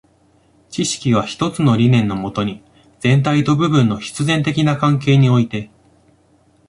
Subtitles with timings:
[0.71, 2.63] 知識は一つの理念のもとに、
[3.01, 5.69] 全体と部分の必然的な関係において、